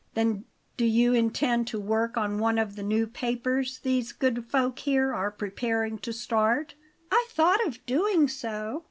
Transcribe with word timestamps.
Then 0.15 0.45
do 0.77 0.85
you 0.85 1.13
intend 1.13 1.67
to 1.67 1.79
work 1.79 2.17
on 2.17 2.39
one 2.39 2.57
of 2.57 2.75
the 2.75 2.81
new 2.81 3.05
papers 3.05 3.77
these 3.83 4.13
good 4.13 4.43
folk 4.47 4.79
here 4.79 5.13
are 5.13 5.29
preparing 5.29 5.99
to 5.99 6.11
start?" 6.11 6.73
"I 7.11 7.27
thought 7.29 7.63
of 7.67 7.85
doing 7.85 8.27
so. 8.27 8.79